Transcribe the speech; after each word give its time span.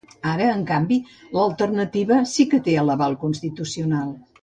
Ara, 0.29 0.45
en 0.53 0.63
canvi, 0.71 0.97
l’alternativa 1.35 2.19
sí 2.35 2.49
que 2.55 2.63
té 2.71 2.77
l’aval 2.89 3.19
constitucional. 3.29 4.15